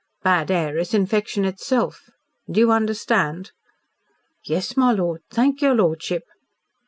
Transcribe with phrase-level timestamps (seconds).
[0.23, 2.09] Bad air is infection itself.
[2.49, 3.51] Do you understand?"
[4.43, 5.21] "Yes, my lord.
[5.29, 6.23] Thank your lordship."